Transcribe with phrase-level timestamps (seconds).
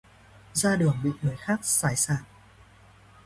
[0.55, 2.23] Ra đường bị người ta xài xạc